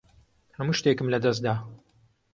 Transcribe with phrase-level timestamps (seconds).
[0.57, 1.55] هەموو شتێکم لەدەست دا.